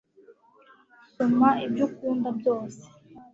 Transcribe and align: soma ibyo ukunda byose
soma 1.13 1.49
ibyo 1.65 1.83
ukunda 1.87 2.29
byose 2.39 2.83